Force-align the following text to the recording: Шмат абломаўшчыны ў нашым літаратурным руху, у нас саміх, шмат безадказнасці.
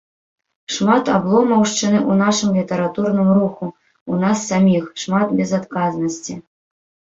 Шмат 0.77 1.05
абломаўшчыны 1.17 1.99
ў 2.09 2.21
нашым 2.21 2.49
літаратурным 2.61 3.29
руху, 3.41 3.69
у 4.11 4.19
нас 4.25 4.37
саміх, 4.55 4.91
шмат 5.05 5.39
безадказнасці. 5.43 6.43